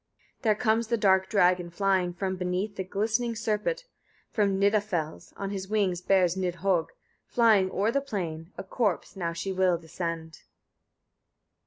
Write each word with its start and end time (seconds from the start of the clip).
65. 0.37 0.41
There 0.41 0.55
comes 0.55 0.87
the 0.87 0.97
dark 0.97 1.29
dragon 1.29 1.69
flying 1.69 2.11
from 2.11 2.35
beneath 2.35 2.75
the 2.75 2.83
glistening 2.83 3.35
serpent, 3.35 3.85
from 4.31 4.59
Nida 4.59 4.81
fels. 4.81 5.31
On 5.37 5.51
his 5.51 5.67
wings 5.67 6.01
bears 6.01 6.35
Nidhögg, 6.35 6.87
flying 7.27 7.69
o'er 7.69 7.91
the 7.91 8.01
plain, 8.01 8.51
a 8.57 8.63
corpse. 8.63 9.15
Now 9.15 9.33
she 9.33 9.51
will 9.51 9.77
descend. 9.77 10.39